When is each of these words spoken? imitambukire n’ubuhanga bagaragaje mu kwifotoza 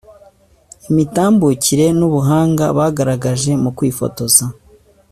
imitambukire 0.89 1.85
n’ubuhanga 1.99 2.65
bagaragaje 2.77 3.51
mu 3.63 3.69
kwifotoza 3.77 4.45